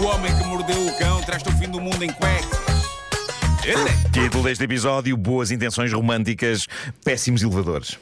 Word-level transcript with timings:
O 0.00 0.06
homem 0.06 0.36
que 0.36 0.44
mordeu 0.44 0.86
o 0.86 0.98
cão 0.98 1.22
traz-te 1.22 1.48
o 1.48 1.52
fim 1.52 1.68
do 1.68 1.80
mundo 1.80 2.02
em 2.02 2.10
cuecas. 2.12 2.58
É. 3.64 4.10
Título 4.10 4.44
deste 4.44 4.64
episódio: 4.64 5.16
Boas 5.16 5.50
intenções 5.50 5.92
românticas, 5.92 6.66
péssimos 7.04 7.42
elevadores. 7.42 7.98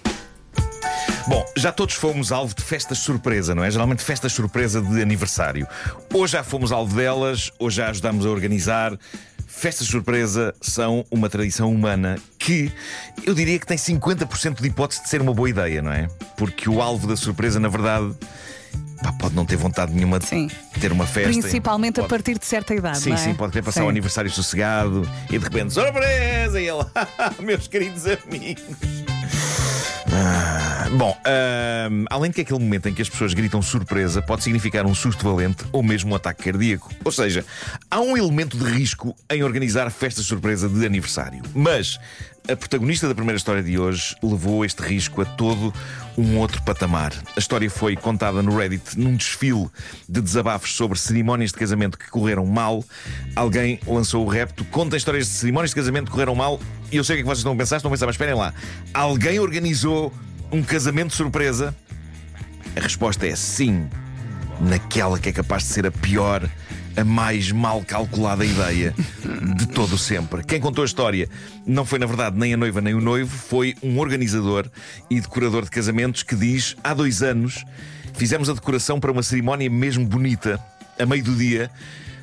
Bom, 1.28 1.44
já 1.56 1.70
todos 1.70 1.94
fomos 1.94 2.32
alvo 2.32 2.54
de 2.54 2.62
festas 2.62 2.98
surpresa, 2.98 3.54
não 3.54 3.62
é? 3.62 3.70
Geralmente 3.70 4.02
festas 4.02 4.32
surpresa 4.32 4.80
de 4.80 5.00
aniversário. 5.00 5.68
Ou 6.12 6.26
já 6.26 6.42
fomos 6.42 6.72
alvo 6.72 6.96
delas, 6.96 7.52
ou 7.58 7.70
já 7.70 7.90
ajudamos 7.90 8.26
a 8.26 8.30
organizar. 8.30 8.98
Festas 9.46 9.86
surpresa 9.86 10.54
são 10.60 11.04
uma 11.10 11.28
tradição 11.28 11.70
humana 11.70 12.18
que 12.38 12.72
eu 13.24 13.34
diria 13.34 13.58
que 13.58 13.66
tem 13.66 13.76
50% 13.76 14.60
de 14.60 14.66
hipótese 14.66 15.02
de 15.02 15.08
ser 15.08 15.20
uma 15.20 15.32
boa 15.32 15.48
ideia, 15.48 15.80
não 15.80 15.92
é? 15.92 16.08
Porque 16.36 16.68
o 16.68 16.82
alvo 16.82 17.06
da 17.06 17.16
surpresa, 17.16 17.60
na 17.60 17.68
verdade, 17.68 18.12
pá, 19.02 19.12
pode 19.12 19.34
não 19.34 19.44
ter 19.44 19.56
vontade 19.56 19.92
nenhuma 19.92 20.18
de 20.18 20.26
Sim. 20.26 20.48
ter 20.80 20.92
uma 20.92 21.06
festa. 21.06 21.30
Principalmente 21.40 21.98
a 22.00 22.02
Pode- 22.02 22.10
partir 22.10 22.38
de 22.38 22.46
certa 22.46 22.74
idade. 22.74 22.98
Sim, 23.00 23.12
é? 23.12 23.16
sim, 23.16 23.34
pode 23.34 23.52
querer 23.52 23.64
passar 23.64 23.80
Sim. 23.80 23.86
o 23.86 23.88
aniversário 23.90 24.30
sossegado 24.30 25.08
e 25.30 25.38
de 25.38 25.44
repente, 25.44 25.72
surpresa! 25.72 26.60
E 26.60 26.68
ele, 26.68 26.84
meus 27.44 27.66
queridos 27.68 28.04
amigos. 28.06 28.62
Ah, 30.14 30.51
bom, 30.96 31.16
além 32.10 32.30
de 32.30 32.36
que 32.36 32.40
aquele 32.42 32.58
momento 32.58 32.88
em 32.88 32.94
que 32.94 33.02
as 33.02 33.08
pessoas 33.08 33.34
gritam 33.34 33.62
surpresa 33.62 34.20
pode 34.20 34.42
significar 34.42 34.86
um 34.86 34.94
susto 34.94 35.24
valente 35.24 35.64
ou 35.72 35.82
mesmo 35.82 36.12
um 36.12 36.14
ataque 36.14 36.44
cardíaco. 36.44 36.90
Ou 37.04 37.12
seja, 37.12 37.44
há 37.90 38.00
um 38.00 38.16
elemento 38.16 38.56
de 38.56 38.64
risco 38.64 39.14
em 39.30 39.42
organizar 39.42 39.90
festas 39.90 40.26
surpresa 40.26 40.68
de 40.68 40.84
aniversário. 40.84 41.42
Mas 41.54 41.98
a 42.48 42.56
protagonista 42.56 43.06
da 43.06 43.14
primeira 43.14 43.36
história 43.36 43.62
de 43.62 43.78
hoje 43.78 44.16
levou 44.22 44.64
este 44.64 44.82
risco 44.82 45.22
a 45.22 45.24
todo 45.24 45.72
um 46.18 46.36
outro 46.38 46.60
patamar. 46.62 47.12
A 47.36 47.38
história 47.38 47.70
foi 47.70 47.96
contada 47.96 48.42
no 48.42 48.56
Reddit 48.56 48.98
num 48.98 49.16
desfile 49.16 49.68
de 50.08 50.20
desabafos 50.20 50.74
sobre 50.74 50.98
cerimónias 50.98 51.52
de 51.52 51.58
casamento 51.58 51.96
que 51.96 52.10
correram 52.10 52.44
mal. 52.44 52.84
Alguém 53.36 53.78
lançou 53.86 54.26
o 54.26 54.28
repto: 54.28 54.64
contem 54.66 54.96
histórias 54.96 55.26
de 55.26 55.32
cerimónias 55.32 55.70
de 55.70 55.76
casamento 55.76 56.06
que 56.06 56.12
correram 56.12 56.34
mal. 56.34 56.60
E 56.90 56.96
eu 56.96 57.04
sei 57.04 57.14
o 57.14 57.16
que 57.16 57.20
é 57.20 57.22
que 57.22 57.28
vocês 57.28 57.38
estão 57.38 57.52
a 57.52 57.56
pensar, 57.56 57.76
estão 57.76 57.88
a 57.88 57.92
pensar, 57.92 58.06
mas 58.06 58.14
esperem 58.14 58.34
lá. 58.34 58.52
Alguém 58.92 59.38
organizou 59.38 60.12
um 60.52 60.62
casamento 60.62 61.14
surpresa? 61.14 61.74
A 62.76 62.80
resposta 62.80 63.26
é 63.26 63.34
sim. 63.34 63.88
Naquela 64.60 65.18
que 65.18 65.30
é 65.30 65.32
capaz 65.32 65.64
de 65.64 65.70
ser 65.70 65.86
a 65.86 65.90
pior, 65.90 66.48
a 66.94 67.02
mais 67.02 67.50
mal 67.50 67.82
calculada 67.82 68.44
ideia 68.44 68.94
de 69.56 69.66
todo 69.66 69.96
sempre. 69.96 70.44
Quem 70.44 70.60
contou 70.60 70.82
a 70.82 70.84
história 70.84 71.28
não 71.66 71.86
foi, 71.86 71.98
na 71.98 72.06
verdade, 72.06 72.38
nem 72.38 72.52
a 72.52 72.56
noiva 72.56 72.82
nem 72.82 72.94
o 72.94 73.00
noivo, 73.00 73.34
foi 73.34 73.74
um 73.82 73.98
organizador 73.98 74.70
e 75.10 75.20
decorador 75.20 75.64
de 75.64 75.70
casamentos 75.70 76.22
que 76.22 76.36
diz: 76.36 76.76
há 76.84 76.92
dois 76.92 77.22
anos 77.22 77.64
fizemos 78.12 78.50
a 78.50 78.52
decoração 78.52 79.00
para 79.00 79.10
uma 79.10 79.22
cerimónia 79.22 79.70
mesmo 79.70 80.06
bonita. 80.06 80.62
A 80.98 81.06
meio 81.06 81.24
do 81.24 81.34
dia, 81.34 81.70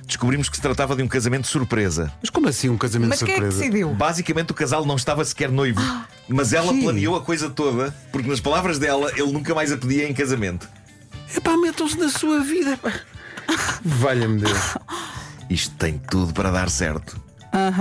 descobrimos 0.09 0.49
que 0.49 0.55
se 0.55 0.61
tratava 0.61 0.95
de 0.95 1.03
um 1.03 1.07
casamento 1.07 1.47
surpresa. 1.47 2.11
Mas 2.21 2.29
como 2.29 2.47
assim 2.47 2.67
um 2.67 2.77
casamento 2.77 3.09
Mas 3.09 3.19
quem 3.19 3.29
é 3.29 3.31
que 3.31 3.41
surpresa? 3.41 3.59
decidiu? 3.59 3.93
Basicamente, 3.93 4.51
o 4.51 4.53
casal 4.53 4.85
não 4.85 4.95
estava 4.95 5.23
sequer 5.23 5.49
noivo, 5.51 5.79
mas 6.27 6.51
ela 6.51 6.73
que? 6.73 6.81
planeou 6.81 7.15
a 7.15 7.21
coisa 7.21 7.49
toda, 7.49 7.95
porque, 8.11 8.27
nas 8.27 8.39
palavras 8.39 8.77
dela, 8.79 9.11
ele 9.15 9.31
nunca 9.31 9.53
mais 9.55 9.71
a 9.71 9.77
pedia 9.77 10.09
em 10.09 10.13
casamento. 10.13 10.67
Epá, 11.35 11.55
metam-se 11.55 11.97
na 11.97 12.09
sua 12.09 12.41
vida. 12.41 12.77
Valha-me 13.85 14.41
Deus. 14.41 14.77
Isto 15.49 15.75
tem 15.75 15.97
tudo 15.97 16.33
para 16.33 16.51
dar 16.51 16.69
certo. 16.69 17.19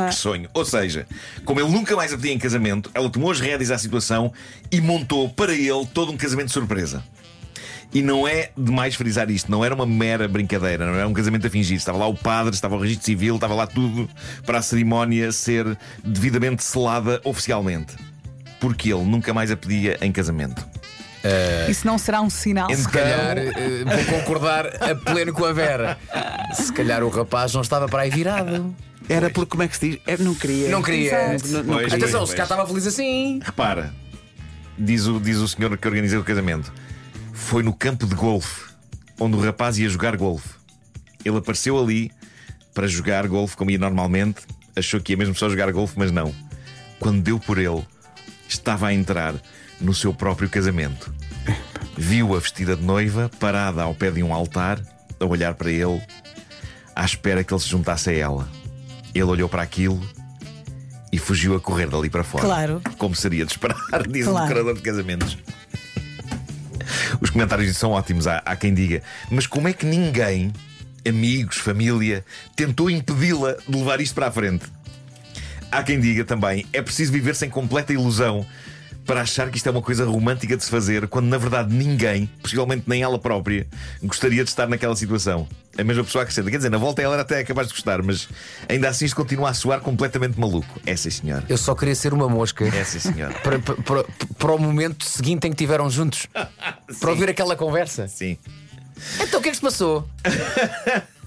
Que 0.09 0.15
sonho. 0.15 0.49
Ou 0.55 0.65
seja, 0.65 1.07
como 1.45 1.61
ele 1.61 1.71
nunca 1.71 1.95
mais 1.97 2.13
a 2.13 2.17
pedia 2.17 2.33
em 2.33 2.39
casamento, 2.39 2.91
ela 2.95 3.09
tomou 3.11 3.31
as 3.31 3.41
rédeas 3.41 3.71
à 3.71 3.79
situação 3.79 4.33
e 4.71 4.81
montou 4.81 5.29
para 5.31 5.53
ele 5.53 5.87
todo 5.93 6.13
um 6.13 6.17
casamento 6.17 6.51
surpresa. 6.53 7.03
E 7.93 8.03
não 8.03 8.29
é 8.29 8.51
demais 8.57 8.95
frisar 8.95 9.31
isto, 9.31 9.51
não 9.51 9.65
era 9.65 9.75
uma 9.75 9.87
mera 9.87 10.29
brincadeira, 10.29 10.85
não 10.85 10.95
era 10.95 11.09
um 11.09 11.13
casamento 11.15 11.47
a 11.47 11.51
fingir. 11.51 11.77
Estava 11.79 11.97
lá 11.97 12.07
o 12.07 12.15
padre, 12.15 12.55
estava 12.55 12.77
o 12.77 12.81
registro 12.81 13.07
civil, 13.07 13.37
estava 13.37 13.55
lá 13.55 13.67
tudo 13.67 14.09
para 14.45 14.59
a 14.59 14.63
cerimónia 14.63 15.33
ser 15.33 15.77
devidamente 16.05 16.63
selada 16.63 17.19
oficialmente. 17.25 17.95
Porque 18.61 18.93
ele 18.93 19.05
nunca 19.05 19.33
mais 19.33 19.51
a 19.51 19.57
pedia 19.57 19.97
em 20.03 20.13
casamento. 20.13 20.67
Isso 21.69 21.87
não 21.87 21.99
será 21.99 22.21
um 22.21 22.29
sinal? 22.31 22.71
Então- 22.71 22.83
Se 22.85 22.89
calhar 22.91 23.37
eh, 23.39 23.53
vou 23.85 24.19
concordar 24.19 24.67
a 24.83 24.95
pleno 24.95 25.33
com 25.33 25.45
a 25.45 25.53
Vera. 25.53 25.99
Se 26.55 26.73
calhar 26.73 27.03
o 27.03 27.09
rapaz 27.09 27.53
não 27.55 27.61
estava 27.63 27.89
para 27.89 28.03
aí 28.03 28.11
virado. 28.11 28.75
Era 29.09 29.31
porque, 29.31 29.51
como 29.51 29.63
é 29.63 29.69
que 29.69 29.77
se 29.77 29.91
diz? 29.91 30.01
Eu 30.07 30.19
não 30.19 30.35
queria. 30.35 30.69
Não 30.69 30.83
queria. 30.83 31.13
Não- 31.13 31.33
não 31.33 31.39
Pois, 31.75 31.85
queria. 31.87 31.97
Atenção, 31.97 32.21
pois, 32.21 32.31
se 32.31 32.37
cá 32.37 32.43
pois. 32.47 32.51
estava 32.51 32.67
feliz 32.69 32.87
assim. 32.87 33.41
Repara, 33.43 33.93
diz 34.79 35.07
o, 35.07 35.19
diz 35.19 35.39
o 35.39 35.49
senhor 35.49 35.77
que 35.79 35.89
organizou 35.89 36.21
o 36.21 36.25
casamento, 36.25 36.73
foi 37.39 37.63
no 37.63 37.73
campo 37.73 38.07
de 38.07 38.15
golfe 38.15 38.67
onde 39.21 39.37
o 39.37 39.41
rapaz 39.41 39.79
ia 39.79 39.89
jogar 39.89 40.17
golfe. 40.17 40.51
Ele 41.25 41.37
apareceu 41.39 41.79
ali 41.79 42.11
para 42.73 42.87
jogar 42.87 43.27
golfe 43.27 43.57
como 43.57 43.71
ia 43.71 43.79
normalmente, 43.79 44.43
achou 44.77 45.01
que 45.01 45.13
ia 45.13 45.17
mesmo 45.17 45.35
só 45.35 45.49
jogar 45.49 45.73
golfe, 45.73 45.95
mas 45.99 46.13
não. 46.13 46.33
Quando 47.01 47.21
deu 47.23 47.39
por 47.41 47.59
ele, 47.59 47.85
estava 48.49 48.87
a 48.89 48.95
entrar 48.95 49.35
no 49.81 49.93
seu 49.95 50.15
próprio 50.15 50.49
casamento. 50.49 51.13
Viu-a 51.97 52.39
vestida 52.39 52.77
de 52.77 52.83
noiva, 52.83 53.29
parada 53.41 53.83
ao 53.83 53.95
pé 53.95 54.11
de 54.11 54.23
um 54.23 54.33
altar, 54.33 54.81
a 55.19 55.25
olhar 55.25 55.55
para 55.55 55.71
ele, 55.71 56.01
à 56.95 57.05
espera 57.05 57.43
que 57.43 57.53
ele 57.53 57.61
se 57.61 57.69
juntasse 57.69 58.11
a 58.11 58.13
ela. 58.13 58.49
Ele 59.13 59.25
olhou 59.25 59.49
para 59.49 59.63
aquilo 59.63 60.01
e 61.13 61.19
fugiu 61.19 61.57
a 61.57 61.61
correr 61.61 61.89
dali 61.89 62.09
para 62.09 62.23
fora. 62.23 62.45
Claro. 62.45 62.83
Como 62.99 63.17
seria 63.17 63.45
de 63.45 63.51
esperar, 63.53 63.77
diz 64.09 64.27
o 64.27 64.31
Claro. 64.31 64.47
decorador 64.49 64.75
de 64.77 64.83
casamentos. 64.83 65.37
Os 67.21 67.31
comentários 67.31 67.77
são 67.77 67.93
ótimos, 67.93 68.27
há, 68.27 68.43
há 68.45 68.57
quem 68.57 68.73
diga. 68.75 69.03
Mas 69.31 69.47
como 69.47 69.69
é 69.69 69.73
que 69.73 69.87
ninguém, 69.87 70.53
amigos, 71.07 71.57
família, 71.57 72.25
tentou 72.55 72.91
impedi-la 72.91 73.57
de 73.67 73.77
levar 73.77 74.01
isto 74.01 74.15
para 74.15 74.29
a 74.29 74.31
frente? 74.31 74.65
Há 75.71 75.83
quem 75.83 76.01
diga 76.01 76.25
também, 76.25 76.65
é 76.73 76.81
preciso 76.81 77.13
viver 77.13 77.35
sem 77.35 77.51
completa 77.51 77.93
ilusão 77.93 78.47
para 79.09 79.23
achar 79.23 79.51
que 79.51 79.57
isto 79.57 79.67
é 79.67 79.73
uma 79.73 79.81
coisa 79.81 80.05
romântica 80.05 80.55
de 80.55 80.63
se 80.63 80.71
fazer, 80.71 81.09
quando 81.09 81.27
na 81.29 81.39
verdade 81.39 81.75
ninguém, 81.75 82.27
possivelmente 82.43 82.85
nem 82.87 83.03
ela 83.03 83.19
própria, 83.19 83.67
gostaria 84.03 84.45
de 84.45 84.51
estar 84.51 84.69
naquela 84.69 84.95
situação. 84.95 85.49
A 85.79 85.83
mesma 85.83 86.05
pessoa 86.05 86.23
acrescenta. 86.23 86.51
Quer 86.51 86.59
dizer, 86.59 86.69
na 86.71 86.77
volta 86.77 87.01
ela 87.01 87.15
era 87.15 87.23
até 87.23 87.43
capaz 87.43 87.69
de 87.69 87.73
gostar, 87.75 88.03
mas 88.03 88.29
ainda 88.69 88.87
assim 88.87 89.07
isto 89.07 89.17
continua 89.17 89.49
a 89.49 89.55
soar 89.55 89.81
completamente 89.81 90.39
maluco. 90.39 90.79
É 90.85 90.95
sim, 90.95 91.09
senhor. 91.09 91.43
Eu 91.49 91.57
só 91.57 91.75
queria 91.75 91.95
ser 91.95 92.13
uma 92.13 92.29
mosca. 92.29 92.67
É 92.67 92.85
sim, 92.85 92.99
senhor. 92.99 93.33
Para, 93.43 93.59
para- 93.61 93.77
para- 93.83 94.05
para 94.39 94.53
o 94.53 94.59
momento 94.59 95.05
seguinte 95.07 95.47
em 95.47 95.51
que 95.51 95.55
estiveram 95.55 95.89
juntos. 95.89 96.27
Para 97.01 97.11
ouvir 97.11 97.31
aquela 97.31 97.57
conversa. 97.57 98.07
Sim. 98.09 98.37
Então 99.23 99.41
o 99.41 99.43
que 99.43 99.49
é 99.49 99.53
que 99.53 99.57
se 99.57 99.63
passou? 99.63 100.07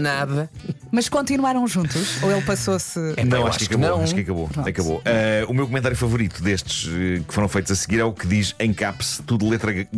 Nada. 0.00 0.50
Mas 0.90 1.08
continuaram 1.08 1.66
juntos? 1.66 2.22
Ou 2.22 2.30
ele 2.32 2.42
passou-se. 2.42 2.98
Não, 2.98 3.38
eu 3.38 3.46
acho, 3.46 3.48
acho 3.48 3.58
que 3.60 3.68
que 3.68 3.74
acabou. 3.74 3.96
não. 3.96 4.04
Acho 4.04 4.14
que 4.14 4.20
acabou. 4.20 4.48
Pronto. 4.48 4.68
acabou. 4.68 5.02
Eh, 5.04 5.44
o 5.48 5.52
meu 5.54 5.66
comentário 5.66 5.96
favorito 5.96 6.42
destes 6.42 6.88
eh, 6.92 7.22
que 7.26 7.32
foram 7.34 7.48
feitos 7.48 7.72
a 7.72 7.74
seguir 7.74 8.00
é 8.00 8.04
o 8.04 8.12
que 8.12 8.26
diz 8.26 8.54
em 8.58 8.72
caps, 8.72 9.22
tudo 9.26 9.48
letra 9.48 9.72
g- 9.72 9.88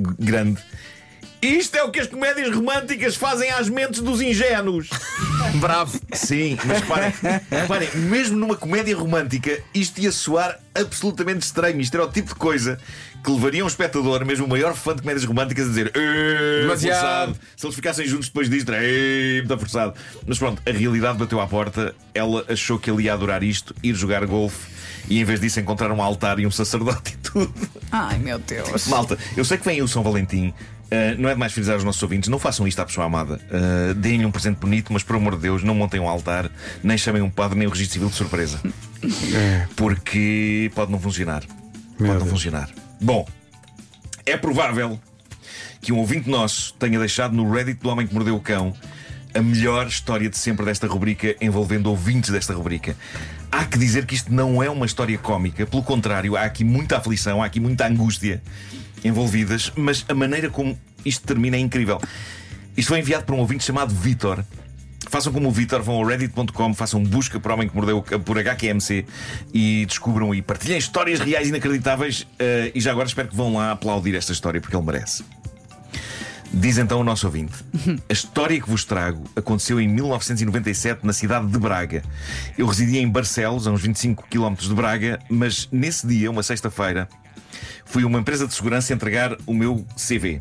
Isto 1.47 1.77
é 1.77 1.83
o 1.85 1.91
que 1.91 2.01
as 2.01 2.07
comédias 2.07 2.55
românticas 2.55 3.15
fazem 3.17 3.51
às 3.51 3.69
mentes 3.69 4.01
dos 4.01 4.21
ingênuos. 4.21 4.89
Bravo. 5.61 5.99
Sim, 6.13 6.59
mas 6.65 6.81
reparem, 6.81 7.13
reparem, 7.51 7.89
mesmo 7.95 8.37
numa 8.37 8.57
comédia 8.57 8.97
romântica, 8.97 9.59
isto 9.75 10.01
ia 10.01 10.11
soar 10.13 10.59
absolutamente 10.75 11.45
estranho. 11.47 11.81
Isto 11.81 11.95
era 11.95 12.05
o 12.05 12.11
tipo 12.11 12.29
de 12.31 12.35
coisa 12.35 12.79
que 13.25 13.31
levaria 13.31 13.65
um 13.65 13.67
espectador, 13.69 14.25
mesmo 14.25 14.47
o 14.47 14.49
maior 14.49 14.75
fã 14.75 14.95
de 14.95 15.03
comédias 15.03 15.25
românticas, 15.25 15.67
a 15.67 15.69
dizer 15.69 15.93
"Eh, 15.95 16.63
Demasiado." 16.63 17.01
forçado. 17.35 17.37
Se 17.57 17.67
eles 17.67 17.75
ficassem 17.77 18.07
juntos 18.07 18.29
depois 18.29 18.49
disto, 18.51 18.71
era 18.73 18.85
"Eh, 18.85 19.43
muito 19.47 19.59
forçado. 19.59 19.95
Mas 20.27 20.39
pronto, 20.39 20.63
a 20.67 20.71
realidade 20.71 21.19
bateu 21.19 21.41
à 21.41 21.47
porta. 21.47 21.95
Ela 22.15 22.45
achou 22.49 22.79
que 22.79 22.91
ele 22.91 23.05
ia 23.05 23.15
adorar 23.15 23.43
isto, 23.43 23.75
ir 23.83 23.95
jogar 23.95 24.25
golfe. 24.27 24.77
E 25.09 25.21
em 25.21 25.25
vez 25.25 25.41
disso 25.41 25.61
encontrar 25.61 25.91
um 25.93 26.03
altar 26.03 26.39
e 26.41 26.47
um 26.47 26.51
sacerdote 26.51 27.15
e 27.15 27.17
tudo. 27.19 27.55
Ai 27.93 28.19
meu 28.19 28.39
Deus. 28.41 28.89
Malta, 28.89 29.17
eu 29.37 29.45
sei 29.45 29.57
que 29.57 29.65
vem 29.65 29.77
aí 29.77 29.83
o 29.83 29.89
São 29.89 30.03
Valentim. 30.03 30.53
Uh, 30.87 31.21
não 31.21 31.29
é 31.29 31.33
demais 31.33 31.53
frisar 31.53 31.75
aos 31.75 31.83
nossos 31.83 32.01
ouvintes, 32.03 32.29
não 32.29 32.39
façam 32.39 32.67
isto 32.67 32.79
à 32.81 32.85
pessoa 32.87 33.07
amada. 33.07 33.41
Uh, 33.51 33.95
Deem-lhe 33.95 34.25
um 34.25 34.31
presente 34.31 34.59
bonito, 34.59 34.93
mas 34.93 35.03
por 35.03 35.17
amor 35.17 35.35
de 35.35 35.43
Deus, 35.43 35.63
não 35.65 35.75
montem 35.75 35.99
um 35.99 36.09
altar, 36.09 36.49
nem 36.83 36.97
chamem 36.97 37.23
um 37.23 37.31
padre, 37.31 37.59
nem 37.59 37.67
o 37.67 37.71
registro 37.71 37.95
civil 37.95 38.09
de 38.09 38.15
surpresa. 38.15 38.61
Porque 39.75 40.71
pode 40.75 40.93
não 40.93 41.01
funcionar. 41.01 41.43
Meu 41.99 42.09
pode 42.09 42.11
não 42.11 42.19
Deus. 42.19 42.31
funcionar. 42.31 42.71
Bom, 43.01 43.27
é 44.25 44.37
provável 44.37 44.99
que 45.81 45.93
um 45.93 45.99
ouvinte 45.99 46.29
nosso 46.31 46.75
tenha 46.75 46.99
deixado 46.99 47.35
no 47.35 47.51
Reddit 47.51 47.81
do 47.81 47.89
Homem 47.89 48.07
que 48.07 48.15
Mordeu 48.15 48.37
o 48.37 48.41
Cão 48.41 48.73
a 49.35 49.43
melhor 49.43 49.87
história 49.87 50.31
de 50.31 50.39
sempre 50.39 50.65
desta 50.65 50.87
rubrica 50.87 51.37
envolvendo 51.41 51.91
ouvintes 51.91 52.31
desta 52.31 52.55
rubrica. 52.55 52.97
Há 53.53 53.65
que 53.65 53.79
dizer 53.79 54.07
que 54.07 54.15
isto 54.15 54.33
não 54.33 54.63
é 54.63 54.71
uma 54.71 54.87
história 54.87 55.17
cómica, 55.19 55.67
pelo 55.67 55.83
contrário, 55.83 56.37
há 56.37 56.43
aqui 56.43 56.65
muita 56.65 56.97
aflição, 56.97 57.43
há 57.43 57.47
aqui 57.47 57.61
muita 57.61 57.87
angústia 57.87 58.43
envolvidas, 59.07 59.73
mas 59.77 60.05
a 60.09 60.15
maneira 60.15 60.51
como 60.51 60.79
isto 61.05 61.27
termina 61.27 61.57
é 61.57 61.61
incrível. 61.61 62.01
Isto 62.77 62.89
foi 62.89 62.99
enviado 62.99 63.25
por 63.25 63.35
um 63.35 63.39
ouvinte 63.39 63.65
chamado 63.65 63.95
Vitor. 63.95 64.45
Façam 65.09 65.33
como 65.33 65.49
o 65.49 65.53
Vitor, 65.53 65.83
vão 65.83 65.97
ao 65.97 66.05
reddit.com, 66.05 66.75
façam 66.75 67.03
busca 67.03 67.39
por 67.39 67.53
Homem 67.53 67.69
que 67.69 67.77
Mordeu 67.77 68.03
por 68.03 68.39
HQMC 68.39 69.07
e 69.55 69.87
descubram 69.87 70.35
e 70.35 70.43
partilhem 70.43 70.79
histórias 70.79 71.21
reais 71.21 71.49
inacreditáveis. 71.49 72.27
eh, 72.39 72.73
e 72.75 72.81
já 72.81 72.91
agora 72.91 73.07
espero 73.07 73.29
que 73.29 73.37
vão 73.37 73.55
lá 73.55 73.71
aplaudir 73.71 74.15
esta 74.17 74.33
história 74.33 74.61
porque 74.61 74.77
ele 74.77 74.85
merece. 74.85 75.25
Diz 76.53 76.79
então 76.79 77.01
o 77.01 77.05
nosso 77.05 77.27
ouvinte: 77.27 77.53
A 78.09 78.13
história 78.13 78.61
que 78.61 78.69
vos 78.69 78.85
trago 78.85 79.23
aconteceu 79.37 79.81
em 79.81 79.89
1997 79.89 81.05
na 81.05 81.13
cidade 81.13 81.47
de 81.47 81.59
Braga. 81.59 82.03
Eu 82.57 82.67
residia 82.67 83.01
em 83.01 83.09
Barcelos, 83.09 83.67
a 83.67 83.71
uns 83.71 83.83
25 83.83 84.27
km 84.29 84.55
de 84.55 84.75
Braga, 84.75 85.19
mas 85.29 85.69
nesse 85.71 86.07
dia, 86.07 86.31
uma 86.31 86.43
sexta-feira, 86.43 87.09
fui 87.85 88.05
uma 88.05 88.19
empresa 88.19 88.47
de 88.47 88.55
segurança 88.55 88.93
entregar 88.93 89.37
o 89.47 89.55
meu 89.55 89.87
CV, 89.97 90.41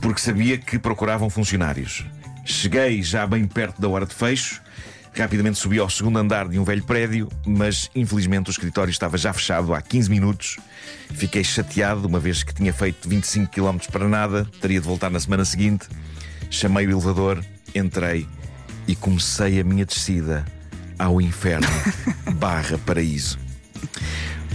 porque 0.00 0.20
sabia 0.20 0.58
que 0.58 0.78
procuravam 0.78 1.28
funcionários. 1.30 2.04
Cheguei 2.44 3.02
já 3.02 3.26
bem 3.26 3.46
perto 3.46 3.80
da 3.80 3.88
hora 3.88 4.06
de 4.06 4.14
fecho. 4.14 4.60
Rapidamente 5.14 5.58
subi 5.58 5.78
ao 5.78 5.90
segundo 5.90 6.18
andar 6.18 6.48
de 6.48 6.58
um 6.58 6.64
velho 6.64 6.82
prédio, 6.82 7.28
mas 7.46 7.90
infelizmente 7.94 8.48
o 8.48 8.50
escritório 8.50 8.90
estava 8.90 9.18
já 9.18 9.32
fechado 9.32 9.74
há 9.74 9.82
15 9.82 10.08
minutos. 10.08 10.56
Fiquei 11.14 11.44
chateado, 11.44 12.08
uma 12.08 12.18
vez 12.18 12.42
que 12.42 12.54
tinha 12.54 12.72
feito 12.72 13.08
25 13.08 13.50
km 13.52 13.78
para 13.90 14.08
nada, 14.08 14.46
teria 14.60 14.80
de 14.80 14.86
voltar 14.86 15.10
na 15.10 15.20
semana 15.20 15.44
seguinte. 15.44 15.86
Chamei 16.50 16.86
o 16.86 16.90
elevador, 16.90 17.44
entrei 17.74 18.26
e 18.88 18.96
comecei 18.96 19.60
a 19.60 19.64
minha 19.64 19.84
descida 19.84 20.44
ao 20.98 21.20
inferno 21.20 21.68
barra 22.36 22.78
paraíso. 22.78 23.38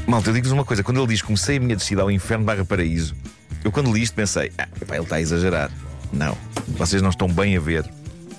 Malta, 0.07 0.30
eu 0.30 0.33
digo-vos 0.33 0.54
uma 0.54 0.65
coisa: 0.65 0.83
quando 0.83 1.00
ele 1.00 1.07
diz 1.07 1.21
comecei 1.21 1.57
a 1.57 1.59
minha 1.59 1.75
descida 1.75 2.01
ao 2.01 2.09
inferno 2.09 2.45
barra 2.45 2.63
paraíso, 2.65 3.13
eu 3.63 3.71
quando 3.71 3.92
li 3.94 4.01
isto 4.01 4.13
pensei, 4.15 4.51
ah, 4.57 4.68
epá, 4.81 4.95
ele 4.95 5.04
está 5.04 5.18
a 5.18 5.21
exagerar. 5.21 5.69
Não, 6.12 6.38
vocês 6.69 7.01
não 7.01 7.09
estão 7.09 7.27
bem 7.27 7.57
a 7.57 7.59
ver 7.59 7.86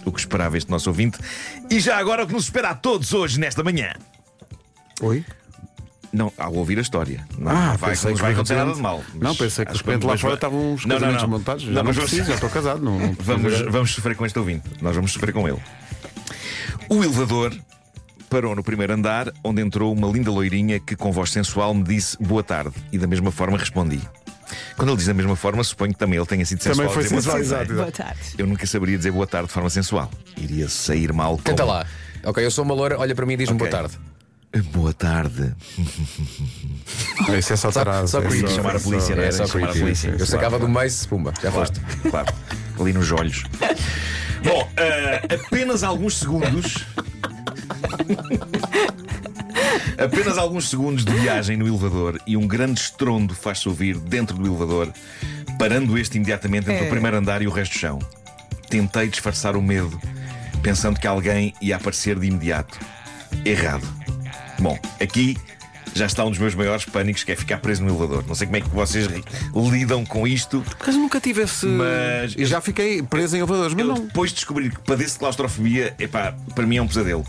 o 0.04 0.10
que 0.10 0.18
esperava 0.20 0.56
este 0.56 0.70
nosso 0.70 0.88
ouvinte. 0.88 1.18
E 1.70 1.78
já 1.78 1.98
agora 1.98 2.24
o 2.24 2.26
que 2.26 2.32
nos 2.32 2.44
espera 2.44 2.70
a 2.70 2.74
todos 2.74 3.12
hoje, 3.12 3.38
nesta 3.38 3.62
manhã. 3.62 3.92
Oi? 5.02 5.24
Não, 6.10 6.32
ao 6.38 6.54
ouvir 6.54 6.78
a 6.78 6.80
história. 6.80 7.22
Não 7.38 7.50
Ah, 7.52 7.76
vai, 7.76 7.90
pensei 7.90 8.14
que 8.14 8.20
vai 8.22 8.32
acontecer 8.32 8.54
nada 8.54 8.72
de 8.72 8.80
mal. 8.80 9.04
Não, 9.14 9.36
pensei 9.36 9.66
que 9.66 9.72
de 9.72 9.78
repente 9.78 10.06
lá 10.06 10.16
fora 10.16 10.34
estavam 10.34 10.72
os 10.72 10.86
Não, 10.86 10.94
não, 10.94 11.00
casamentos 11.00 11.22
não. 11.22 11.28
montados. 11.28 11.62
Já 11.64 11.70
Não, 11.70 11.82
não, 11.84 11.94
preciso, 11.94 12.24
já 12.28 12.34
estou 12.34 12.48
casado. 12.48 12.82
Não, 12.82 13.12
Vamos, 13.20 13.60
vamos 13.68 13.90
sofrer 13.90 14.16
com 14.16 14.24
este 14.24 14.38
ouvinte. 14.38 14.64
Nós 14.80 14.96
vamos 14.96 15.12
sofrer 15.12 15.34
com 15.34 15.46
ele. 15.46 15.58
O 16.88 17.04
elevador 17.04 17.54
parou 18.28 18.54
no 18.54 18.62
primeiro 18.62 18.92
andar, 18.92 19.32
onde 19.42 19.60
entrou 19.62 19.92
uma 19.92 20.08
linda 20.08 20.30
loirinha 20.30 20.78
que, 20.78 20.94
com 20.96 21.10
voz 21.12 21.30
sensual, 21.30 21.72
me 21.74 21.82
disse 21.82 22.16
boa 22.22 22.42
tarde. 22.42 22.72
E 22.92 22.98
da 22.98 23.06
mesma 23.06 23.30
forma 23.30 23.56
respondi. 23.58 24.00
Quando 24.76 24.88
ele 24.90 24.96
diz 24.96 25.06
da 25.06 25.14
mesma 25.14 25.36
forma, 25.36 25.62
suponho 25.62 25.92
que 25.92 25.98
também 25.98 26.18
ele 26.18 26.26
tenha 26.26 26.44
sido 26.46 26.62
sensual. 26.62 26.88
Também 26.88 26.94
foi 26.94 27.02
a 27.02 27.18
dizer 27.18 27.30
boa 27.30 27.38
sensual, 27.38 27.58
tarde. 27.58 27.72
exato, 27.72 27.82
Boa 27.82 27.92
tarde. 27.92 28.20
Eu 28.38 28.46
nunca 28.46 28.66
saberia 28.66 28.96
dizer 28.96 29.10
boa 29.10 29.26
tarde 29.26 29.48
de 29.48 29.52
forma 29.52 29.68
sensual. 29.70 30.10
Iria 30.36 30.68
sair 30.68 31.12
mal. 31.12 31.36
Canta 31.38 31.62
como- 31.62 31.74
lá. 31.74 31.86
Ok, 32.24 32.44
eu 32.44 32.50
sou 32.50 32.64
uma 32.64 32.74
loira, 32.74 32.98
olha 32.98 33.14
para 33.14 33.26
mim 33.26 33.34
e 33.34 33.36
diz-me 33.38 33.56
Ok. 33.56 33.68
boa 33.70 33.82
tarde. 33.82 33.98
Boa 34.72 34.92
tarde. 34.94 35.54
Isso 37.38 37.52
é 37.52 37.56
só 37.56 37.70
tarado. 37.70 38.08
só 38.08 38.20
é 38.22 38.26
creepy. 38.28 38.50
Chamar 38.50 38.76
a 38.76 38.80
polícia, 38.80 39.14
não 39.14 39.22
É 39.22 39.26
era? 39.26 39.32
só 39.36 39.46
Chamar 39.46 39.70
a 39.70 39.72
polícia. 39.74 40.14
Eu 40.18 40.26
sacava 40.26 40.58
do 40.58 40.68
Mace, 40.68 41.06
pumba, 41.06 41.32
já 41.42 41.50
Claro, 41.50 41.56
foste. 41.72 41.80
claro. 42.10 42.32
Ali 42.80 42.92
nos 42.92 43.12
olhos. 43.12 43.44
Bom, 44.44 44.68
eh, 44.76 45.20
apenas 45.46 45.82
alguns 45.82 46.16
segundos. 46.18 46.86
apenas 49.98 50.38
alguns 50.38 50.68
segundos 50.68 51.04
de 51.04 51.12
viagem 51.12 51.56
no 51.56 51.66
elevador 51.66 52.20
e 52.26 52.36
um 52.36 52.46
grande 52.46 52.80
estrondo 52.80 53.34
faz-se 53.34 53.68
ouvir 53.68 53.96
dentro 53.98 54.36
do 54.36 54.46
elevador, 54.46 54.92
parando 55.58 55.98
este 55.98 56.16
imediatamente 56.16 56.70
entre 56.70 56.84
É. 56.84 56.86
o 56.86 56.90
primeiro 56.90 57.16
andar 57.16 57.42
e 57.42 57.46
o 57.46 57.50
resto 57.50 57.72
do 57.72 57.78
chão. 57.78 57.98
Tentei 58.68 59.08
disfarçar 59.08 59.56
o 59.56 59.62
medo, 59.62 59.98
pensando 60.62 60.98
que 61.00 61.06
alguém 61.06 61.54
ia 61.60 61.76
aparecer 61.76 62.18
de 62.18 62.26
imediato. 62.26 62.78
Errado. 63.44 63.86
Bom, 64.58 64.78
aqui 65.00 65.36
já 65.94 66.06
está 66.06 66.24
um 66.24 66.30
dos 66.30 66.38
meus 66.38 66.54
maiores 66.54 66.84
pânicos, 66.84 67.24
que 67.24 67.32
é 67.32 67.36
ficar 67.36 67.58
preso 67.58 67.82
no 67.82 67.88
elevador. 67.90 68.24
Não 68.26 68.34
sei 68.34 68.46
como 68.46 68.56
é 68.58 68.60
que 68.60 68.68
vocês 68.68 69.08
lidam 69.70 70.04
com 70.04 70.26
isto. 70.26 70.62
Mas 70.86 70.94
nunca 70.94 71.20
tive 71.20 71.42
esse. 71.42 71.66
Mas- 71.66 72.34
E 72.36 72.44
já 72.44 72.60
fiquei 72.60 73.02
preso 73.02 73.36
em 73.36 73.40
elevadores, 73.40 73.74
mas 73.74 73.86
Eu 73.86 73.94
não. 73.94 74.06
depois 74.06 74.30
de 74.30 74.36
descobrir 74.36 74.70
que 74.70 74.78
padeço 74.80 75.14
de 75.14 75.18
claustrofobia, 75.18 75.94
epá, 75.98 76.34
para 76.54 76.66
mim 76.66 76.76
é 76.76 76.82
um 76.82 76.86
pesadelo. 76.86 77.24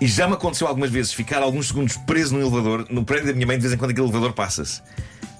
E 0.00 0.06
já 0.06 0.26
me 0.26 0.34
aconteceu 0.34 0.66
algumas 0.66 0.90
vezes 0.90 1.12
ficar 1.12 1.42
alguns 1.42 1.68
segundos 1.68 1.96
preso 1.96 2.34
no 2.34 2.40
elevador, 2.40 2.86
no 2.90 3.04
prédio 3.04 3.28
da 3.28 3.32
minha 3.32 3.46
mãe, 3.46 3.56
de 3.56 3.62
vez 3.62 3.72
em 3.72 3.76
quando 3.76 3.92
aquele 3.92 4.06
elevador 4.06 4.32
passa-se. 4.32 4.82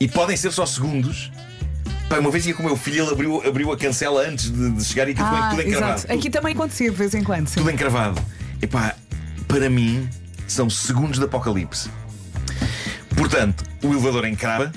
E 0.00 0.08
podem 0.08 0.36
ser 0.36 0.52
só 0.52 0.64
segundos. 0.64 1.30
Pá, 2.08 2.18
uma 2.18 2.30
vez 2.30 2.46
ia 2.46 2.54
com 2.54 2.62
o 2.62 2.66
meu 2.66 2.76
filho, 2.76 3.02
ele 3.04 3.12
abriu, 3.12 3.42
abriu 3.46 3.72
a 3.72 3.76
cancela 3.76 4.26
antes 4.26 4.50
de, 4.50 4.70
de 4.70 4.84
chegar 4.84 5.08
e 5.08 5.12
aquilo 5.12 5.26
Ah, 5.26 5.50
tudo 5.50 5.62
encravado. 5.62 5.98
exato. 5.98 6.12
Aqui 6.12 6.30
também 6.30 6.54
acontecia 6.54 6.90
de 6.90 6.96
vez 6.96 7.14
em 7.14 7.22
quando. 7.24 7.48
sim. 7.48 7.54
tudo 7.56 7.70
encravado. 7.70 8.20
Epá, 8.62 8.94
para 9.48 9.68
mim, 9.68 10.08
são 10.46 10.68
segundos 10.70 11.18
de 11.18 11.24
apocalipse. 11.24 11.88
Portanto, 13.16 13.64
o 13.82 13.88
elevador 13.92 14.26
encrava. 14.26 14.72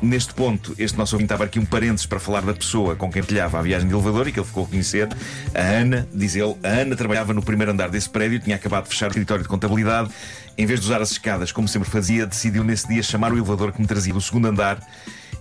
Neste 0.00 0.32
ponto, 0.32 0.74
este 0.78 0.96
nosso 0.96 1.16
ouvinte 1.16 1.26
estava 1.26 1.44
aqui 1.44 1.58
um 1.58 1.64
parênteses 1.64 2.06
para 2.06 2.20
falar 2.20 2.42
da 2.42 2.54
pessoa 2.54 2.94
com 2.94 3.10
quem 3.10 3.22
pilhava 3.22 3.58
a 3.58 3.62
viagem 3.62 3.88
de 3.88 3.94
elevador 3.94 4.28
e 4.28 4.32
que 4.32 4.38
ele 4.38 4.46
ficou 4.46 4.64
a 4.64 4.66
conhecer. 4.68 5.08
A 5.52 5.60
Ana, 5.60 6.08
diz 6.14 6.36
ele, 6.36 6.56
a 6.62 6.68
Ana 6.68 6.94
trabalhava 6.94 7.34
no 7.34 7.42
primeiro 7.42 7.72
andar 7.72 7.88
desse 7.88 8.08
prédio, 8.08 8.38
tinha 8.38 8.54
acabado 8.54 8.84
de 8.84 8.90
fechar 8.90 9.06
o 9.06 9.10
escritório 9.10 9.42
de 9.42 9.48
contabilidade. 9.48 10.10
Em 10.56 10.66
vez 10.66 10.80
de 10.80 10.86
usar 10.86 11.02
as 11.02 11.10
escadas, 11.10 11.50
como 11.50 11.66
sempre 11.66 11.90
fazia, 11.90 12.26
decidiu 12.26 12.62
nesse 12.62 12.86
dia 12.86 13.02
chamar 13.02 13.32
o 13.32 13.36
elevador 13.36 13.72
que 13.72 13.80
me 13.80 13.88
trazia 13.88 14.12
do 14.12 14.20
segundo 14.20 14.46
andar 14.46 14.80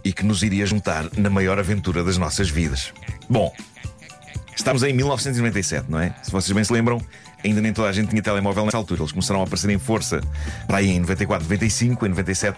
e 0.03 0.11
que 0.11 0.25
nos 0.25 0.41
iria 0.41 0.65
juntar 0.65 1.05
na 1.15 1.29
maior 1.29 1.59
aventura 1.59 2.03
das 2.03 2.17
nossas 2.17 2.49
vidas. 2.49 2.91
Bom, 3.29 3.53
Estamos 4.57 4.81
em 4.81 4.91
1997, 4.91 5.85
não 5.87 5.99
é? 5.99 6.13
Se 6.23 6.31
vocês 6.31 6.51
bem 6.51 6.63
se 6.63 6.73
lembram, 6.73 6.99
ainda 7.45 7.61
nem 7.61 7.71
toda 7.71 7.87
a 7.87 7.91
gente 7.91 8.09
tinha 8.09 8.21
telemóvel 8.23 8.65
nessa 8.65 8.75
altura. 8.75 9.01
Eles 9.01 9.11
começaram 9.11 9.39
a 9.39 9.43
aparecer 9.43 9.69
em 9.69 9.77
força 9.77 10.19
para 10.65 10.77
aí 10.77 10.89
em 10.89 10.99
94, 10.99 11.45
95, 11.45 12.05
em 12.05 12.09
97. 12.09 12.57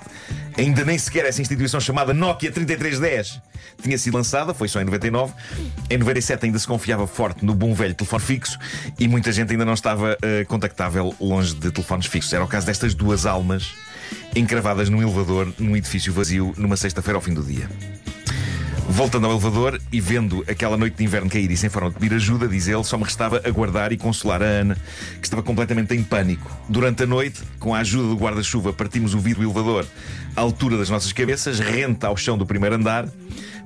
Ainda 0.58 0.86
nem 0.86 0.98
sequer 0.98 1.26
essa 1.26 1.42
instituição 1.42 1.80
chamada 1.80 2.14
Nokia 2.14 2.52
3310 2.52 3.42
tinha 3.82 3.98
sido 3.98 4.16
lançada, 4.16 4.54
foi 4.54 4.68
só 4.68 4.82
em 4.82 4.86
99. 4.86 5.34
Em 5.90 5.98
97 5.98 6.46
ainda 6.46 6.58
se 6.58 6.66
confiava 6.66 7.06
forte 7.06 7.46
no 7.46 7.54
bom 7.54 7.74
velho 7.74 7.94
telefone 7.94 8.22
fixo 8.22 8.58
e 8.98 9.08
muita 9.08 9.32
gente 9.32 9.52
ainda 9.52 9.66
não 9.66 9.74
estava 9.74 10.18
eh, 10.22 10.46
contactável 10.46 11.14
longe 11.20 11.54
de 11.54 11.70
telefones 11.70 12.08
fixos. 12.08 12.32
Era 12.32 12.44
o 12.44 12.48
caso 12.48 12.66
destas 12.66 12.94
duas 12.94 13.26
almas 13.26 13.74
encravadas 14.36 14.90
num 14.90 15.02
elevador, 15.02 15.54
num 15.60 15.76
edifício 15.76 16.14
vazio, 16.14 16.54
numa 16.58 16.78
sexta-feira 16.78 17.18
ao 17.18 17.22
fim 17.22 17.34
do 17.34 17.44
dia. 17.44 17.70
Voltando 18.92 19.28
ao 19.28 19.34
elevador 19.34 19.80
e 19.92 20.02
vendo 20.02 20.44
aquela 20.48 20.76
noite 20.76 20.98
de 20.98 21.04
inverno 21.04 21.30
cair 21.30 21.50
e 21.52 21.56
sem 21.56 21.70
forma 21.70 21.90
de 21.90 21.96
pedir 21.98 22.16
ajuda, 22.16 22.48
diz 22.48 22.68
ele, 22.68 22.84
só 22.84 22.98
me 22.98 23.04
restava 23.04 23.42
aguardar 23.46 23.94
e 23.94 23.98
consolar 23.98 24.42
a 24.42 24.46
Ana, 24.46 24.76
que 25.22 25.26
estava 25.26 25.44
completamente 25.44 25.96
em 25.96 26.04
pânico. 26.04 26.52
Durante 26.68 27.04
a 27.04 27.06
noite, 27.06 27.40
com 27.60 27.74
a 27.74 27.80
ajuda 27.80 28.10
do 28.10 28.16
guarda-chuva, 28.16 28.74
partimos 28.74 29.14
o 29.14 29.20
vidro 29.20 29.44
do 29.44 29.46
elevador 29.46 29.86
à 30.36 30.42
altura 30.42 30.78
das 30.78 30.90
nossas 30.90 31.14
cabeças, 31.14 31.60
renta 31.60 32.08
ao 32.08 32.18
chão 32.18 32.38
do 32.38 32.46
primeiro 32.46 32.76
andar, 32.76 33.08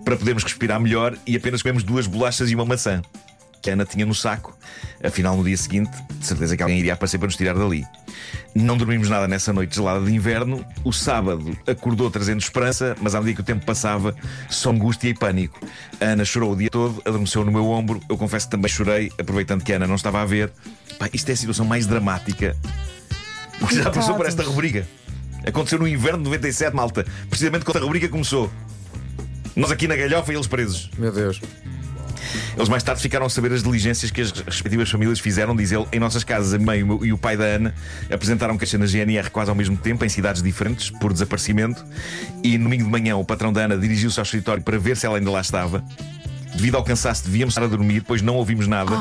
para 0.04 0.18
podermos 0.18 0.44
respirar 0.44 0.80
melhor 0.80 1.18
e 1.25 1.36
apenas 1.36 1.62
comemos 1.62 1.84
duas 1.84 2.06
bolachas 2.06 2.52
e 2.52 2.56
uma 2.56 2.66
maçã. 2.66 3.02
Que 3.62 3.70
a 3.70 3.74
Ana 3.74 3.86
tinha 3.86 4.06
no 4.06 4.14
saco. 4.14 4.56
Afinal, 5.02 5.38
no 5.38 5.44
dia 5.44 5.56
seguinte, 5.56 5.92
de 6.20 6.25
certeza 6.25 6.58
que 6.58 6.62
alguém 6.62 6.80
iria 6.80 6.94
aparecer 6.94 7.18
para 7.18 7.27
nos 7.27 7.38
tirar 7.38 7.56
dali. 7.56 7.86
Não 8.55 8.77
dormimos 8.77 9.10
nada 9.10 9.27
nessa 9.27 9.51
noite 9.51 9.75
gelada 9.75 10.05
de 10.05 10.13
inverno. 10.13 10.63
O 10.83 10.93
sábado 10.93 11.57
acordou 11.65 12.12
trazendo 12.12 12.39
esperança, 12.39 12.95
mas 13.01 13.15
à 13.15 13.19
medida 13.19 13.36
que 13.36 13.41
o 13.41 13.43
tempo 13.43 13.65
passava, 13.65 14.15
só 14.50 14.69
angústia 14.69 15.10
e 15.10 15.13
pânico. 15.13 15.60
A 16.00 16.05
Ana 16.05 16.24
chorou 16.24 16.53
o 16.53 16.55
dia 16.55 16.69
todo, 16.69 17.01
adormeceu 17.03 17.43
no 17.43 17.51
meu 17.51 17.65
ombro. 17.65 18.00
Eu 18.07 18.17
confesso 18.17 18.45
que 18.48 18.51
também 18.51 18.69
chorei, 18.69 19.12
aproveitando 19.19 19.63
que 19.63 19.74
a 19.74 19.77
Ana 19.77 19.88
não 19.88 19.95
estava 19.95 20.22
a 20.22 20.25
ver. 20.25 20.51
Pá, 21.00 21.10
isto 21.12 21.29
é 21.29 21.33
a 21.33 21.38
situação 21.38 21.65
mais 21.65 21.88
dramática 21.88 22.55
que 23.67 23.75
já 23.81 23.89
passou 23.89 24.15
por 24.15 24.25
esta 24.25 24.43
rubrica. 24.43 24.88
Aconteceu 25.45 25.79
no 25.79 25.88
inverno 25.88 26.19
de 26.19 26.25
97, 26.25 26.75
malta. 26.75 27.05
Precisamente 27.29 27.65
quando 27.65 27.77
a 27.77 27.81
rubrica 27.81 28.07
começou. 28.07 28.51
Nós 29.55 29.72
aqui 29.72 29.88
na 29.88 29.95
galhofa 29.95 30.31
e 30.31 30.36
eles 30.36 30.48
presos. 30.48 30.89
Meu 30.98 31.12
Deus. 31.12 31.41
Eles 32.56 32.70
mais 32.70 32.84
tarde 32.84 33.02
ficaram 33.02 33.25
a 33.25 33.30
saber 33.30 33.52
as 33.54 33.63
diligências 33.63 34.12
que 34.12 34.22
as 34.22 34.32
respectivas 34.32 34.90
famílias 34.90 35.20
fizeram, 35.20 35.56
diz 35.56 35.72
ele, 35.72 35.86
em 35.92 36.00
nossas 36.00 36.24
casas. 36.24 36.54
A 36.54 36.60
mãe 36.60 36.80
e 36.80 37.13
o 37.13 37.18
pai 37.18 37.38
da 37.38 37.46
Ana 37.46 37.74
apresentaram 38.12 38.58
queixa 38.58 38.78
na 38.78 38.86
GNR 38.86 39.30
quase 39.30 39.50
ao 39.50 39.56
mesmo 39.56 39.78
tempo, 39.78 40.04
em 40.06 40.10
cidades 40.10 40.42
diferentes, 40.42 40.90
por 40.90 41.12
desaparecimento. 41.12 41.86
E 42.44 42.58
no 42.58 42.66
domingo 42.66 42.84
de 42.84 42.90
manhã, 42.90 43.16
o 43.16 43.25
patrão 43.25 43.52
da 43.52 43.62
Ana 43.62 43.78
dirigiu-se 43.78 44.20
ao 44.20 44.24
escritório 44.24 44.63
para 44.63 44.78
ver 44.78 44.98
se 44.98 45.06
ela 45.06 45.18
ainda 45.18 45.32
lá 45.32 45.42
estava. 45.42 45.84
Devido 46.56 46.75
ao 46.75 46.84
cansaço, 46.84 47.24
devíamos 47.25 47.54
estar 47.54 47.63
a 47.63 47.68
dormir, 47.68 48.04
pois 48.08 48.22
não 48.22 48.36
ouvimos 48.36 48.68
nada. 48.68 48.96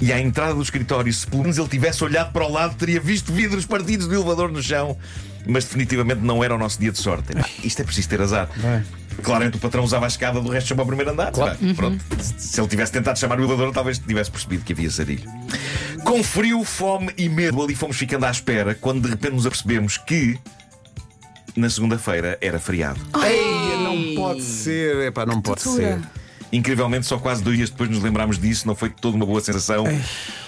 E 0.00 0.12
à 0.12 0.18
entrada 0.18 0.54
do 0.54 0.62
escritório, 0.62 1.12
se 1.12 1.26
pelo 1.26 1.42
menos 1.42 1.58
ele 1.58 1.68
tivesse 1.68 2.02
olhado 2.02 2.32
para 2.32 2.44
o 2.46 2.50
lado, 2.50 2.74
teria 2.74 2.98
visto 2.98 3.30
vidros 3.32 3.66
partidos 3.66 4.06
do 4.06 4.14
elevador 4.14 4.50
no 4.50 4.62
chão. 4.62 4.96
Mas 5.46 5.64
definitivamente 5.64 6.20
não 6.20 6.44
era 6.44 6.54
o 6.54 6.58
nosso 6.58 6.78
dia 6.78 6.92
de 6.92 6.98
sorte. 6.98 7.32
Epá, 7.32 7.48
Isto 7.64 7.82
é 7.82 7.84
preciso 7.84 8.08
ter 8.08 8.20
azar. 8.20 8.48
Claramente 9.22 9.56
o 9.56 9.60
patrão 9.60 9.84
usava 9.84 10.06
a 10.06 10.08
escada 10.08 10.40
do 10.40 10.48
resto 10.50 10.68
chamou 10.68 10.82
ao 10.82 10.86
primeiro 10.86 11.10
andar. 11.10 11.32
Claro. 11.32 11.58
Pá, 11.58 11.74
Pronto. 11.74 12.04
Se 12.38 12.60
ele 12.60 12.68
tivesse 12.68 12.92
tentado 12.92 13.18
chamar 13.18 13.38
o 13.38 13.42
elevador, 13.44 13.72
talvez 13.72 13.98
tivesse 13.98 14.30
percebido 14.30 14.64
que 14.64 14.72
havia 14.72 14.90
sarilho. 14.90 15.28
Com 16.04 16.22
frio, 16.22 16.64
fome 16.64 17.12
e 17.16 17.28
medo, 17.28 17.62
ali 17.62 17.74
fomos 17.74 17.96
ficando 17.96 18.24
à 18.24 18.30
espera 18.30 18.74
quando 18.74 19.02
de 19.02 19.08
repente 19.08 19.32
nos 19.34 19.46
apercebemos 19.46 19.98
que 19.98 20.38
na 21.56 21.68
segunda-feira 21.68 22.38
era 22.40 22.58
feriado. 22.58 23.00
Ei, 23.24 23.82
não 23.82 24.14
pode 24.14 24.42
ser. 24.42 25.08
Epá, 25.08 25.26
não 25.26 25.40
pode 25.40 25.62
ser. 25.62 25.98
Incrivelmente, 26.52 27.06
só 27.06 27.16
quase 27.16 27.42
dois 27.44 27.56
dias 27.56 27.70
depois 27.70 27.88
nos 27.88 28.02
lembrámos 28.02 28.38
disso, 28.38 28.66
não 28.66 28.74
foi 28.74 28.90
toda 28.90 29.16
uma 29.16 29.26
boa 29.26 29.40
sensação. 29.40 29.84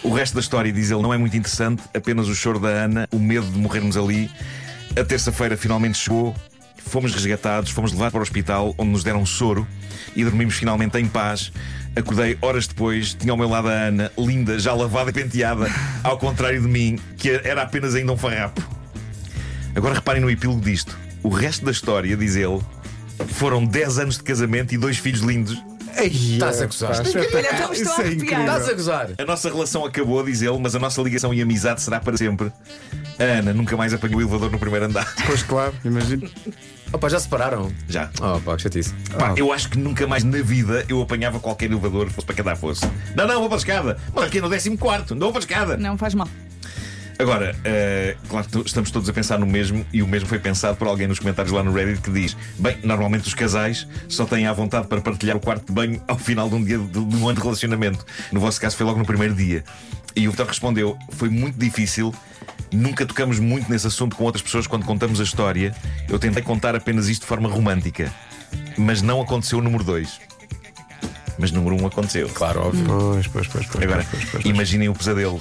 O 0.02 0.12
resto 0.12 0.34
da 0.34 0.40
história, 0.40 0.72
diz 0.72 0.90
ele, 0.90 1.00
não 1.02 1.14
é 1.14 1.18
muito 1.18 1.36
interessante, 1.36 1.82
apenas 1.94 2.26
o 2.28 2.34
choro 2.34 2.58
da 2.58 2.68
Ana, 2.68 3.08
o 3.12 3.18
medo 3.18 3.46
de 3.46 3.58
morrermos 3.58 3.96
ali. 3.96 4.30
A 4.98 5.04
terça-feira 5.04 5.56
finalmente 5.56 5.98
chegou, 5.98 6.34
fomos 6.76 7.14
resgatados, 7.14 7.70
fomos 7.70 7.92
levados 7.92 8.12
para 8.12 8.20
o 8.20 8.22
hospital, 8.22 8.74
onde 8.76 8.90
nos 8.90 9.02
deram 9.02 9.24
soro 9.24 9.66
e 10.14 10.24
dormimos 10.24 10.54
finalmente 10.54 10.98
em 10.98 11.06
paz, 11.06 11.50
Acordei 11.94 12.38
horas 12.40 12.66
depois, 12.66 13.12
tinha 13.12 13.32
ao 13.32 13.36
meu 13.36 13.48
lado 13.48 13.68
a 13.68 13.72
Ana, 13.72 14.10
linda, 14.16 14.58
já 14.58 14.72
lavada 14.72 15.10
e 15.10 15.12
penteada, 15.12 15.66
ao 16.02 16.16
contrário 16.16 16.60
de 16.60 16.66
mim, 16.66 16.98
que 17.18 17.28
era 17.44 17.62
apenas 17.62 17.94
ainda 17.94 18.12
um 18.12 18.16
farrapo. 18.16 18.62
Agora 19.74 19.94
reparem 19.94 20.22
no 20.22 20.30
epílogo 20.30 20.60
disto. 20.60 20.98
O 21.22 21.28
resto 21.28 21.64
da 21.66 21.70
história, 21.70 22.16
diz 22.16 22.34
ele, 22.34 22.60
foram 23.28 23.64
10 23.64 23.98
anos 23.98 24.16
de 24.16 24.22
casamento 24.22 24.74
e 24.74 24.78
dois 24.78 24.96
filhos 24.96 25.20
lindos. 25.20 25.62
Estás 26.00 26.62
a 26.62 26.66
gozar. 26.66 26.90
Olha, 26.92 27.02
estou 27.02 27.38
a 27.38 27.40
é 27.42 27.48
arrepiar. 27.48 28.12
incrível. 28.12 28.40
Estás 28.40 28.68
a 28.68 28.72
gozar. 28.72 29.08
A 29.18 29.24
nossa 29.26 29.50
relação 29.50 29.84
acabou, 29.84 30.24
diz 30.24 30.40
ele, 30.40 30.58
mas 30.58 30.74
a 30.74 30.78
nossa 30.78 31.02
ligação 31.02 31.34
e 31.34 31.42
amizade 31.42 31.82
será 31.82 32.00
para 32.00 32.16
sempre. 32.16 32.50
A 33.18 33.24
Ana 33.24 33.52
nunca 33.52 33.76
mais 33.76 33.92
apanhou 33.92 34.18
o 34.18 34.22
elevador 34.22 34.50
no 34.50 34.58
primeiro 34.58 34.86
andar. 34.86 35.12
Pois 35.26 35.42
claro, 35.42 35.74
imagino. 35.84 36.28
Opa, 36.92 37.08
já 37.08 37.18
se 37.18 37.24
separaram? 37.24 37.72
Já. 37.88 38.10
Oh, 38.20 38.40
pá, 38.40 38.56
que 38.56 38.62
chatice. 38.62 38.92
Pá, 39.18 39.34
eu 39.36 39.52
acho 39.52 39.68
que 39.70 39.78
nunca 39.78 40.06
mais 40.06 40.24
na 40.24 40.42
vida 40.42 40.84
eu 40.88 41.00
apanhava 41.00 41.40
qualquer 41.40 41.70
elevador, 41.70 42.10
fosse 42.10 42.26
para 42.26 42.36
cada 42.36 42.56
fosse. 42.56 42.84
Não, 43.16 43.26
não, 43.26 43.40
vou 43.40 43.48
para 43.48 43.56
a 43.56 43.58
escada. 43.58 43.98
Mas 44.14 44.24
aqui 44.24 44.40
no 44.40 44.50
14, 44.50 45.14
não 45.14 45.18
vou 45.18 45.32
para 45.32 45.38
a 45.38 45.40
escada. 45.40 45.76
Não 45.76 45.96
faz 45.96 46.14
mal. 46.14 46.28
Agora, 47.18 47.54
eh, 47.64 48.16
claro 48.28 48.48
que 48.48 48.58
estamos 48.66 48.90
todos 48.90 49.08
a 49.08 49.12
pensar 49.12 49.38
no 49.38 49.46
mesmo 49.46 49.86
e 49.92 50.02
o 50.02 50.08
mesmo 50.08 50.28
foi 50.28 50.40
pensado 50.40 50.76
por 50.76 50.88
alguém 50.88 51.06
nos 51.06 51.20
comentários 51.20 51.52
lá 51.52 51.62
no 51.62 51.72
Reddit 51.72 52.00
que 52.00 52.10
diz: 52.10 52.36
Bem, 52.58 52.76
normalmente 52.82 53.28
os 53.28 53.34
casais 53.34 53.86
só 54.08 54.24
têm 54.24 54.46
à 54.46 54.52
vontade 54.52 54.88
para 54.88 55.00
partilhar 55.00 55.36
o 55.36 55.40
quarto 55.40 55.66
de 55.66 55.72
banho 55.72 56.02
ao 56.08 56.18
final 56.18 56.48
de 56.48 56.56
um 56.56 56.64
dia 56.64 56.78
de, 56.78 56.86
de 56.86 57.16
um 57.16 57.28
ano 57.28 57.34
de 57.38 57.42
relacionamento. 57.42 58.04
No 58.32 58.40
vosso 58.40 58.60
caso 58.60 58.76
foi 58.76 58.84
logo 58.84 58.98
no 58.98 59.06
primeiro 59.06 59.34
dia. 59.34 59.62
E 60.16 60.26
o 60.26 60.32
Vitor 60.32 60.46
respondeu: 60.46 60.98
Foi 61.10 61.28
muito 61.28 61.56
difícil. 61.56 62.12
Nunca 62.72 63.04
tocamos 63.04 63.38
muito 63.38 63.70
nesse 63.70 63.86
assunto 63.86 64.16
com 64.16 64.24
outras 64.24 64.42
pessoas 64.42 64.66
quando 64.66 64.86
contamos 64.86 65.20
a 65.20 65.22
história. 65.22 65.74
Eu 66.08 66.18
tentei 66.18 66.42
contar 66.42 66.74
apenas 66.74 67.08
isto 67.08 67.22
de 67.22 67.28
forma 67.28 67.48
romântica. 67.48 68.12
Mas 68.78 69.02
não 69.02 69.20
aconteceu 69.20 69.58
o 69.58 69.62
número 69.62 69.84
2. 69.84 70.31
Mas 71.38 71.50
número 71.50 71.74
1 71.76 71.82
um 71.82 71.86
aconteceu. 71.86 72.28
Claro, 72.28 72.60
óbvio. 72.66 72.84
Pois, 72.86 73.26
pois, 73.26 73.46
pois, 73.46 73.66
pois. 73.66 73.84
Agora, 73.84 74.06
pois, 74.10 74.22
pois, 74.24 74.32
pois. 74.32 74.44
imaginem 74.44 74.88
o 74.88 74.94
pesadelo. 74.94 75.40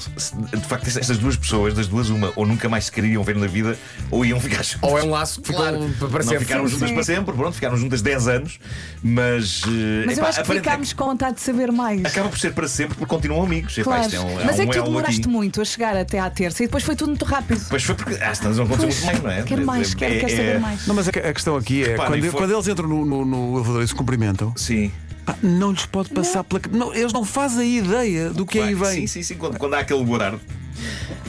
De 0.53 0.65
facto, 0.67 0.87
estas 0.87 1.17
duas 1.17 1.35
pessoas, 1.35 1.73
das 1.73 1.87
duas, 1.87 2.09
uma, 2.09 2.31
ou 2.35 2.45
nunca 2.45 2.67
mais 2.69 2.85
se 2.85 2.91
queriam 2.91 3.23
ver 3.23 3.35
na 3.35 3.47
vida, 3.47 3.77
ou 4.09 4.25
iam 4.25 4.39
ficar 4.39 4.63
juntas. 4.63 4.89
Ou 4.89 4.97
é 4.97 5.03
um 5.03 5.09
laço 5.11 5.41
que 5.41 5.47
ficou 5.47 5.65
para 5.65 5.77
não 6.23 6.23
sempre. 6.23 6.39
ficaram 6.45 6.65
Sim, 6.65 6.71
juntas 6.73 6.89
sim. 6.89 6.95
para 6.95 7.03
sempre, 7.03 7.35
pronto, 7.35 7.53
ficaram 7.53 7.77
juntas 7.77 8.01
10 8.01 8.27
anos, 8.27 8.59
mas. 9.03 9.61
eh, 9.67 10.03
Mas 10.05 10.17
eu 10.17 10.23
epá, 10.23 10.29
acho 10.29 10.43
que 10.43 10.53
ficámos 10.53 10.93
com 10.93 11.05
vontade 11.05 11.35
de 11.35 11.41
saber 11.41 11.71
mais. 11.71 12.03
Acaba 12.05 12.29
por 12.29 12.39
ser 12.39 12.53
para 12.53 12.67
sempre 12.67 12.95
porque 12.97 13.13
continuam 13.13 13.43
amigos. 13.43 13.77
Epá, 13.77 13.83
Claro. 13.91 14.03
isto 14.03 14.15
é 14.15 14.19
um, 14.19 14.39
há 14.39 14.45
Mas 14.45 14.59
é 14.59 14.63
um 14.63 14.67
que 14.69 14.77
tu 14.77 14.83
demoraste 14.83 15.19
aqui. 15.21 15.29
muito 15.29 15.61
a 15.61 15.65
chegar 15.65 15.95
até 15.97 16.19
à 16.19 16.29
terça 16.29 16.63
e 16.63 16.67
depois 16.67 16.83
foi 16.83 16.95
tudo 16.95 17.09
muito 17.09 17.25
rápido. 17.25 17.61
Pois 17.69 17.83
foi 17.83 17.95
porque. 17.95 18.15
Ah, 18.21 18.33
não 18.43 18.63
aconteceu 18.65 18.87
muito 18.87 19.05
mais, 19.05 19.23
não 19.23 19.29
é? 19.31 19.41
Quero 19.43 19.65
mais, 19.65 19.91
É- 19.91 19.95
quero, 19.95 20.13
quero 20.21 20.31
é- 20.33 20.35
saber 20.35 20.59
mais. 20.59 20.87
Não, 20.87 20.95
mas 20.95 21.07
a, 21.07 21.11
a 21.11 21.33
questão 21.33 21.55
aqui 21.57 21.83
é 21.83 21.87
Reparem, 21.91 22.21
quando, 22.21 22.31
foi- 22.31 22.39
quando 22.39 22.53
eles 22.53 22.67
entram 22.67 22.87
no, 22.87 23.05
no- 23.05 23.25
no 23.25 23.55
elevador 23.57 23.83
e 23.83 23.87
se 23.87 23.95
cumprimentam, 23.95 24.53
Sim. 24.55 24.91
Pá, 25.33 25.37
não 25.41 25.71
lhes 25.71 25.85
pode 25.85 26.09
passar 26.09 26.43
pela. 26.43 26.61
Não, 26.71 26.93
eles 26.93 27.13
não 27.13 27.25
fazem 27.25 27.77
ideia 27.77 28.29
do 28.29 28.45
que 28.45 28.59
aí 28.59 28.73
vem. 28.73 29.01
Sim, 29.01 29.07
sim, 29.07 29.23
sim. 29.23 29.35
Quando, 29.35 29.57
quando 29.57 29.73
há 29.73 29.79
aquele 29.79 30.03
guardardo. 30.03 30.39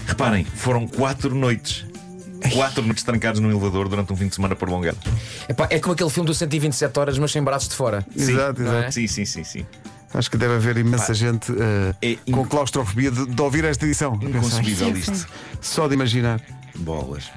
Reparem, 0.06 0.44
foram 0.44 0.86
quatro 0.86 1.34
noites. 1.34 1.86
Quatro 2.52 2.82
noites 2.82 3.04
trancados 3.04 3.40
num 3.40 3.50
elevador 3.50 3.88
durante 3.88 4.12
um 4.12 4.16
fim 4.16 4.26
de 4.26 4.34
semana 4.34 4.56
prolongado. 4.56 4.98
Epá, 5.48 5.68
é 5.70 5.78
como 5.78 5.92
aquele 5.94 6.10
filme 6.10 6.26
do 6.26 6.34
127 6.34 6.98
horas, 6.98 7.18
mas 7.18 7.30
sem 7.30 7.42
braços 7.42 7.68
de 7.68 7.76
fora. 7.76 8.04
Exato, 8.16 8.60
sim, 8.60 8.68
exato. 8.68 8.92
Sim, 8.92 9.06
sim, 9.06 9.24
sim, 9.24 9.44
sim. 9.44 9.66
Acho 10.12 10.30
que 10.30 10.36
deve 10.36 10.54
haver 10.54 10.76
imensa 10.76 11.14
gente 11.14 11.52
eh, 12.02 12.18
é 12.26 12.32
com 12.32 12.44
claustrofobia 12.44 13.10
de, 13.10 13.26
de 13.26 13.42
ouvir 13.42 13.64
esta 13.64 13.86
edição. 13.86 14.18
Inconcebível 14.20 14.94
isto. 14.96 15.26
Só 15.60 15.88
de 15.88 15.94
imaginar. 15.94 16.40
Bolas. 16.74 17.30